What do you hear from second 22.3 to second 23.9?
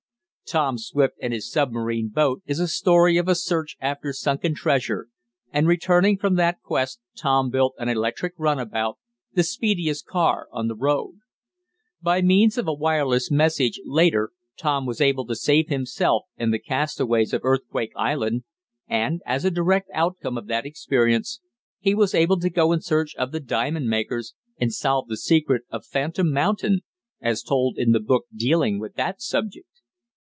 to go in search of the diamond